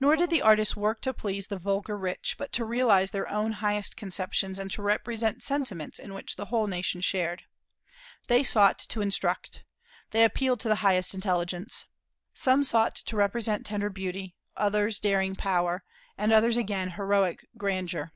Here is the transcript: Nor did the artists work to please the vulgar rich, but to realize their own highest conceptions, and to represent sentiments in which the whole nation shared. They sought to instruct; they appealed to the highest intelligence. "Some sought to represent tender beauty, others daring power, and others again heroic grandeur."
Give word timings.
Nor 0.00 0.16
did 0.16 0.30
the 0.30 0.40
artists 0.40 0.76
work 0.76 1.02
to 1.02 1.12
please 1.12 1.48
the 1.48 1.58
vulgar 1.58 1.98
rich, 1.98 2.36
but 2.38 2.52
to 2.52 2.64
realize 2.64 3.10
their 3.10 3.28
own 3.28 3.52
highest 3.60 3.98
conceptions, 3.98 4.58
and 4.58 4.70
to 4.70 4.80
represent 4.80 5.42
sentiments 5.42 5.98
in 5.98 6.14
which 6.14 6.36
the 6.36 6.46
whole 6.46 6.66
nation 6.66 7.02
shared. 7.02 7.42
They 8.28 8.42
sought 8.44 8.78
to 8.78 9.02
instruct; 9.02 9.62
they 10.10 10.24
appealed 10.24 10.60
to 10.60 10.68
the 10.68 10.76
highest 10.76 11.12
intelligence. 11.12 11.84
"Some 12.32 12.62
sought 12.62 12.94
to 12.94 13.14
represent 13.14 13.66
tender 13.66 13.90
beauty, 13.90 14.34
others 14.56 14.98
daring 14.98 15.36
power, 15.36 15.84
and 16.16 16.32
others 16.32 16.56
again 16.56 16.92
heroic 16.92 17.46
grandeur." 17.58 18.14